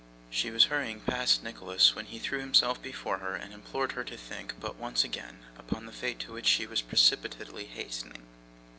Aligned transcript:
She 0.31 0.49
was 0.49 0.63
hurrying 0.63 1.01
past 1.01 1.43
Nicholas, 1.43 1.93
when 1.93 2.07
he 2.07 2.17
threw 2.17 2.39
himself 2.39 2.81
before 2.81 3.19
her, 3.19 3.35
and 3.35 3.53
implored 3.53 3.91
her 3.91 4.03
to 4.05 4.17
think, 4.17 4.55
but 4.59 4.77
once 4.77 5.03
again, 5.03 5.41
upon 5.59 5.85
the 5.85 5.91
fate 5.93 6.17
to 6.21 6.33
which 6.33 6.47
she 6.47 6.65
was 6.65 6.81
precipitately 6.81 7.65
hastening. 7.67 8.23